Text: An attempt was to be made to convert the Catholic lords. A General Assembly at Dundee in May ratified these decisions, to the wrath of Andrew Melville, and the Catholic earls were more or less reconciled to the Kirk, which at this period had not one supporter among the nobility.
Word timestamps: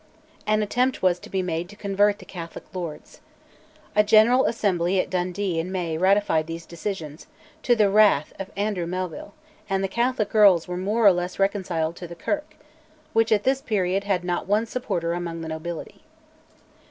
An 0.47 0.63
attempt 0.63 1.03
was 1.03 1.19
to 1.19 1.29
be 1.29 1.43
made 1.43 1.69
to 1.69 1.75
convert 1.75 2.17
the 2.17 2.25
Catholic 2.25 2.63
lords. 2.73 3.21
A 3.95 4.03
General 4.03 4.45
Assembly 4.45 4.99
at 4.99 5.11
Dundee 5.11 5.59
in 5.59 5.71
May 5.71 5.95
ratified 5.95 6.47
these 6.47 6.65
decisions, 6.65 7.27
to 7.61 7.75
the 7.75 7.87
wrath 7.87 8.33
of 8.39 8.49
Andrew 8.57 8.87
Melville, 8.87 9.35
and 9.69 9.83
the 9.83 9.87
Catholic 9.87 10.33
earls 10.33 10.67
were 10.67 10.75
more 10.75 11.05
or 11.05 11.13
less 11.13 11.37
reconciled 11.37 11.95
to 11.97 12.07
the 12.07 12.15
Kirk, 12.15 12.55
which 13.13 13.31
at 13.31 13.43
this 13.43 13.61
period 13.61 14.03
had 14.05 14.23
not 14.23 14.47
one 14.47 14.65
supporter 14.65 15.13
among 15.13 15.41
the 15.41 15.47
nobility. 15.49 16.01